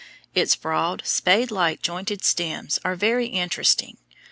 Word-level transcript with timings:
Its 0.33 0.55
broad, 0.55 1.03
spade 1.05 1.51
like, 1.51 1.83
jointed 1.83 2.23
stems 2.23 2.79
are 2.83 2.95
very 2.95 3.27
interesting. 3.27 3.97